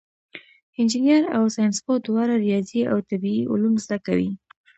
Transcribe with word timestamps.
انجینر 0.79 1.23
او 1.37 1.43
ساینسپوه 1.55 1.97
دواړه 2.07 2.33
ریاضي 2.45 2.81
او 2.91 2.97
طبیعي 3.09 3.43
علوم 3.53 3.73
زده 3.83 3.97
کوي. 4.05 4.31